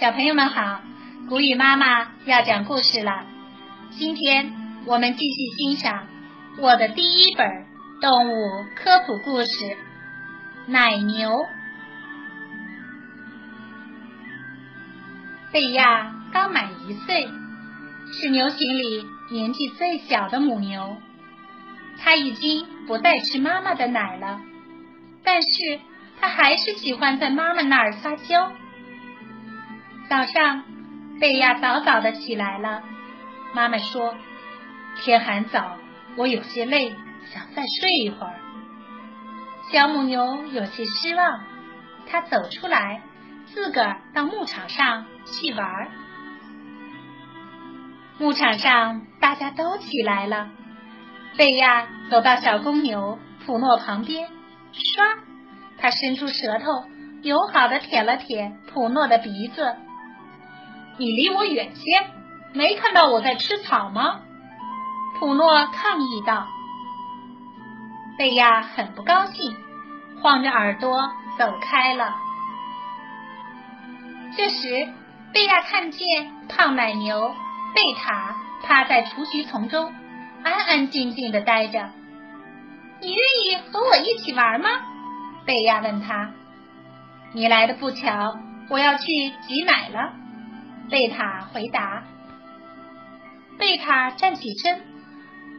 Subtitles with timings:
[0.00, 0.80] 小朋友们好，
[1.28, 3.26] 古雨妈妈要讲故事了。
[3.90, 4.52] 今天
[4.86, 6.06] 我们继续欣赏
[6.58, 7.66] 我的第一本
[8.00, 9.48] 动物科普故事
[10.68, 11.30] 《奶牛》。
[15.50, 17.28] 贝亚刚满一岁，
[18.12, 20.96] 是牛群里年纪最小的母牛。
[21.98, 24.40] 它已经不再吃妈妈的奶了，
[25.24, 25.80] 但是
[26.20, 28.52] 它还是喜欢在妈妈那儿撒娇。
[30.08, 30.64] 早上，
[31.20, 32.82] 贝亚早早的起来了。
[33.52, 34.14] 妈妈说
[34.96, 35.76] ：“天还早，
[36.16, 36.94] 我有些累，
[37.26, 38.40] 想再睡一会儿。”
[39.70, 41.40] 小母牛有些失望，
[42.06, 43.02] 它走出来，
[43.46, 45.88] 自个儿到牧场上去玩。
[48.18, 50.48] 牧场上大家都起来了，
[51.36, 54.26] 贝亚走到小公牛普诺旁边，
[54.72, 55.18] 唰，
[55.76, 56.86] 他伸出舌头，
[57.20, 59.76] 友好的舔了舔普诺的鼻子。
[60.98, 62.06] 你离我远些，
[62.52, 64.20] 没看到我在吃草吗？
[65.18, 66.46] 普诺抗议道。
[68.18, 69.56] 贝亚很不高兴，
[70.20, 72.16] 晃着耳朵走开了。
[74.36, 74.88] 这时，
[75.32, 77.32] 贝亚看见胖奶牛
[77.74, 79.94] 贝塔趴在雏菊丛中，
[80.42, 81.90] 安安静静的待着。
[83.00, 84.68] 你愿意和我一起玩吗？
[85.46, 86.30] 贝亚问他。
[87.32, 88.36] 你来的不巧，
[88.68, 89.04] 我要去
[89.46, 90.12] 挤奶了。
[90.90, 92.04] 贝塔回答
[93.58, 94.80] ：“贝塔站起身，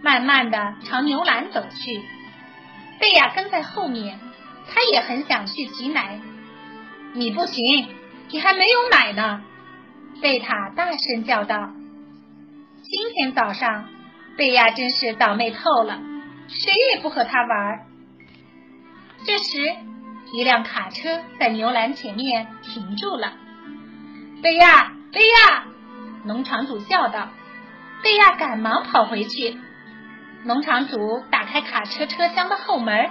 [0.02, 2.02] 慢慢的朝牛栏走去。
[3.00, 4.20] 贝亚跟在后面，
[4.68, 6.20] 他也很想去挤奶。
[7.14, 7.88] 你不行，
[8.32, 9.44] 你还没有奶呢！”
[10.20, 11.70] 贝塔大声叫道。
[12.82, 13.88] 今天早上，
[14.36, 16.00] 贝亚真是倒霉透了，
[16.48, 17.86] 谁也不和他玩。
[19.26, 19.76] 这时，
[20.34, 23.34] 一辆卡车在牛栏前面停住了。
[24.42, 24.94] 贝亚。
[25.12, 25.64] 贝亚，
[26.26, 27.30] 农场主叫道。
[28.04, 29.58] 贝亚赶忙跑回去。
[30.44, 33.10] 农场主打开卡车车厢的后门。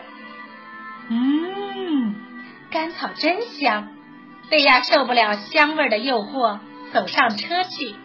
[1.09, 2.15] 嗯，
[2.71, 3.89] 干草真香。
[4.49, 6.61] 贝亚受不了香味的诱惑，
[6.93, 7.97] 走上车去。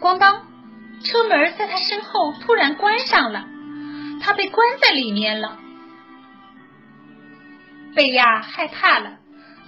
[0.00, 0.46] 咣当，
[1.04, 3.44] 车门在他身后突然关上了，
[4.20, 5.58] 他被关在里面了。
[7.94, 9.18] 贝亚害怕了，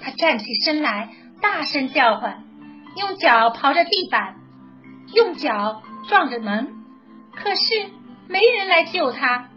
[0.01, 1.11] 他站起身来，
[1.41, 2.43] 大声叫唤。
[2.97, 4.37] 用脚刨着地板，
[5.13, 6.85] 用脚撞着门，
[7.35, 7.63] 可是
[8.29, 9.49] 没人来救他。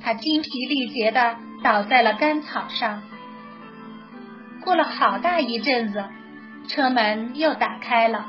[0.00, 3.02] 他精疲力竭的倒在了干草上。
[4.62, 6.04] 过了好大一阵子，
[6.68, 8.26] 车门又打开了，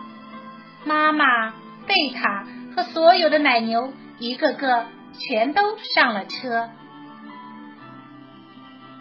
[0.85, 1.51] 妈妈、
[1.85, 2.45] 贝塔
[2.75, 6.69] 和所有的奶牛一个个全都上了车。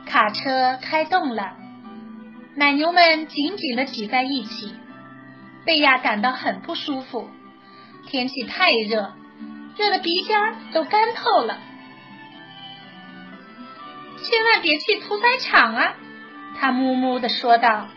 [0.07, 1.53] 卡车开动了，
[2.57, 4.75] 奶牛们紧紧的挤在一起。
[5.69, 7.29] 贝亚感到很不舒服，
[8.07, 9.13] 天气太热，
[9.77, 10.35] 热的鼻尖
[10.73, 11.59] 都干透了。
[14.17, 15.93] 千万别去屠宰场啊！
[16.59, 17.89] 他木木的说道。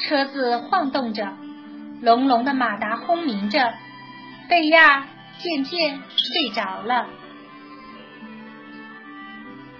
[0.00, 1.36] 车子晃动着，
[2.02, 3.72] 隆隆的马达轰鸣着，
[4.48, 5.06] 贝亚
[5.38, 7.06] 渐渐睡着了。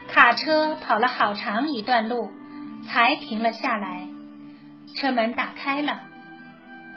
[0.07, 2.31] 卡车跑了好长一段路，
[2.87, 4.07] 才停了下来。
[4.95, 6.03] 车门打开了。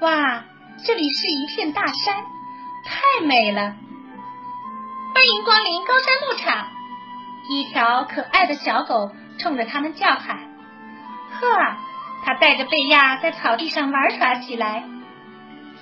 [0.01, 0.45] 哇，
[0.85, 2.23] 这里是一片大山，
[2.85, 3.75] 太美了！
[5.13, 6.67] 欢迎光临高山牧场。
[7.49, 10.37] 一条可爱的小狗冲着他们叫喊。
[11.31, 11.75] 呵，
[12.23, 14.85] 它带着贝亚在草地上玩耍起来。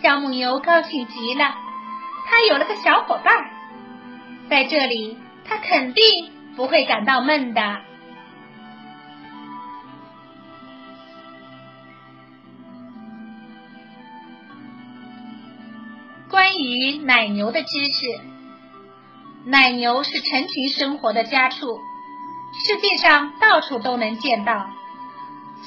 [0.01, 1.53] 小母牛高兴极了，
[2.25, 3.35] 它有了个小伙伴，
[4.49, 7.81] 在这里它肯定不会感到闷的。
[16.57, 18.19] 关于奶牛的知识，
[19.45, 21.79] 奶牛是成群生活的家畜，
[22.65, 24.65] 世界上到处都能见到。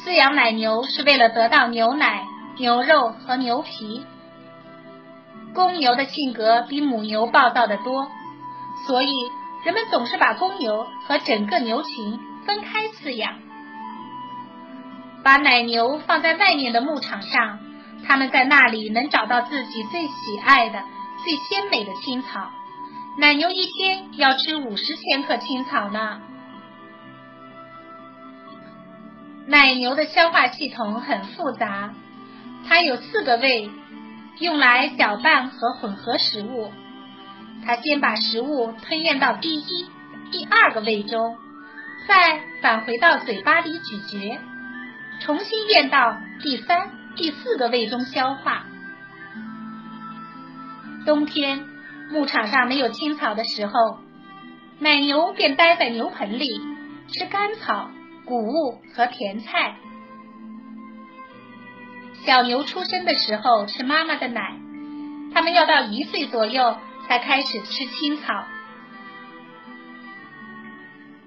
[0.03, 2.27] 饲养奶牛是为了得到牛奶、
[2.59, 4.05] 牛肉和牛皮。
[5.55, 8.11] 公牛的性格比母牛暴躁的多，
[8.89, 9.13] 所以
[9.65, 13.35] 人们总是把公牛和整个牛群分开饲养。
[15.23, 17.61] 把奶牛放在外面的牧场上。
[18.07, 20.83] 他们在那里能找到自己最喜爱的、
[21.25, 22.51] 最鲜美的青草。
[23.19, 26.21] 奶牛一天要吃五十千克青草呢。
[29.47, 31.93] 奶牛的消化系统很复杂，
[32.69, 33.69] 它有四个胃，
[34.39, 36.71] 用来搅拌和混合食物。
[37.67, 39.87] 它先把食物吞咽到第一、
[40.31, 41.37] 第二个胃中，
[42.07, 44.39] 再返回到嘴巴里咀嚼，
[45.21, 47.00] 重新咽到第三。
[47.21, 48.65] 第四个胃中消化。
[51.05, 51.67] 冬天
[52.11, 53.99] 牧场上没有青草的时候，
[54.79, 56.59] 奶牛便待在牛棚里
[57.09, 57.91] 吃干草、
[58.25, 59.77] 谷物和甜菜。
[62.25, 64.57] 小牛出生的时候吃妈妈的奶，
[65.35, 68.47] 它们要到一岁左右才开始吃青草。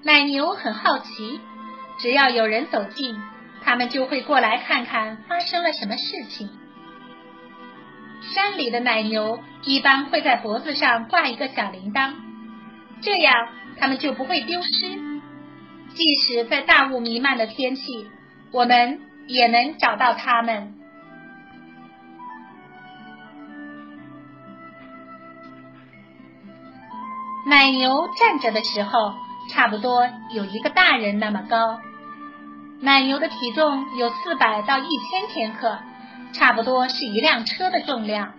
[0.01, 1.39] 奶牛很好奇，
[1.99, 3.15] 只要有人走近，
[3.63, 6.49] 他们就会过来看看发生了什么事情。
[8.21, 12.13] 山里的奶牛一般会在脖子上挂一个小铃铛，
[13.01, 14.69] 这样它们就不会丢失。
[15.93, 18.07] 即使在大雾弥漫的天气，
[18.51, 20.75] 我们也能找到它们。
[27.45, 29.13] 奶牛站着的时候。
[29.51, 31.81] 差不多有一个大人那么高，
[32.83, 35.79] 奶牛的体重有四百到一千千克，
[36.33, 38.33] 差不多是一辆车的重量。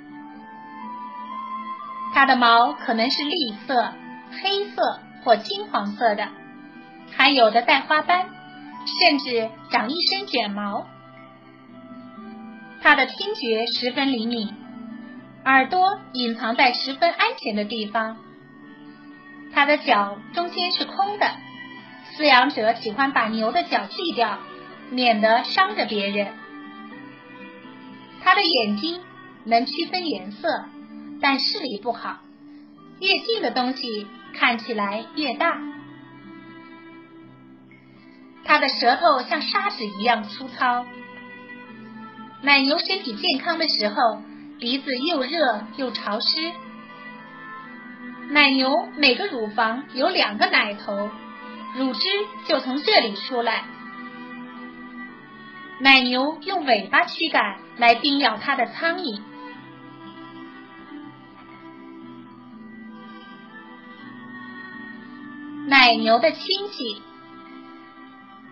[2.12, 3.94] 它的毛可能是栗色、
[4.42, 6.28] 黑色或金黄色的，
[7.16, 8.28] 还有的带花斑，
[9.00, 10.86] 甚至长一身卷毛。
[12.82, 14.54] 它的听觉十分灵敏，
[15.46, 18.18] 耳朵隐藏在十分安全的地方。
[19.54, 21.34] 它的脚中间是空的，
[22.24, 24.38] 饲养者喜欢把牛的脚锯掉，
[24.88, 26.28] 免得伤着别人。
[28.22, 29.02] 它的眼睛
[29.44, 30.64] 能区分颜色，
[31.20, 32.20] 但视力不好，
[32.98, 35.60] 越近的东西看起来越大。
[38.42, 40.86] 它的舌头像砂纸一样粗糙。
[42.40, 44.22] 奶牛身体健康的时候，
[44.58, 46.52] 鼻子又热又潮湿。
[48.30, 51.10] 奶牛每个乳房有两个奶头，
[51.76, 52.08] 乳汁
[52.46, 53.64] 就从这里出来。
[55.80, 59.20] 奶牛用尾巴驱赶来叮咬它的苍蝇。
[65.66, 67.02] 奶牛的亲戚，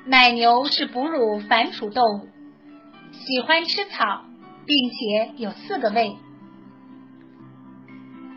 [0.06, 2.28] 奶牛是哺乳反刍动物，
[3.12, 4.25] 喜欢吃草，
[4.66, 6.16] 并且有四个胃。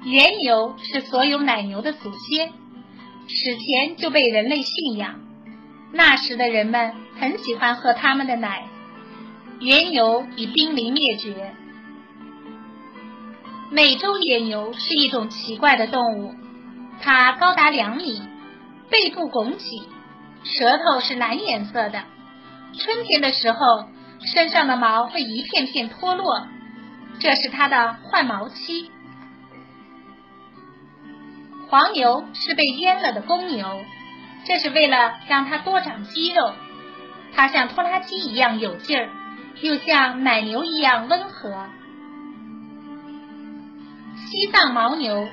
[0.04, 2.54] 原牛是所有奶牛的祖先，
[3.28, 5.20] 史前就被人类信仰。
[5.92, 8.68] 那时的人们很喜欢喝它们的奶。
[9.60, 11.54] 原牛已濒临灭绝。
[13.72, 16.34] 美洲野牛是一种奇怪的动物，
[17.02, 18.22] 它高达两米，
[18.90, 19.90] 背部拱起，
[20.44, 22.04] 舌头是蓝颜色的。
[22.78, 23.58] 春天的时候，
[24.34, 26.48] 身上的毛会一片片脱落，
[27.20, 28.92] 这是它的换毛期。
[31.76, 33.84] 黄牛是被阉了的公牛，
[34.46, 36.54] 这是为了让它多长肌肉。
[37.34, 39.10] 它像拖拉机一样有劲儿，
[39.60, 41.68] 又像奶牛一样温和。
[44.16, 45.28] 西藏牦牛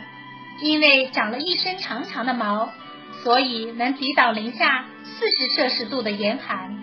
[0.62, 2.70] 因为长了一身长长的毛，
[3.22, 6.82] 所以能抵挡零下四十摄氏度的严寒。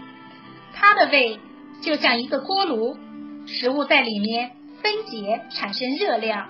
[0.74, 1.38] 它的胃
[1.82, 2.96] 就像一个锅炉，
[3.46, 4.52] 食物在里面
[4.82, 6.48] 分解产生热量。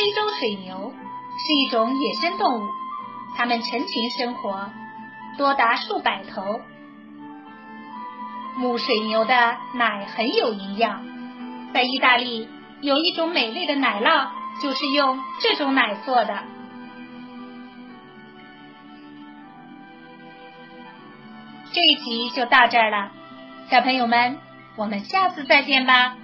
[0.00, 0.94] 非洲水牛
[1.36, 2.70] 是一种野生动物，
[3.36, 4.70] 它们成群生活，
[5.36, 6.62] 多达数百头。
[8.56, 11.04] 母水牛的奶很有营养，
[11.74, 12.48] 在意大利
[12.80, 14.30] 有一种美味的奶酪，
[14.62, 16.44] 就是用这种奶做的。
[21.72, 23.10] 这一集就到这儿了，
[23.70, 24.38] 小朋友们，
[24.76, 26.16] 我们下次再见吧。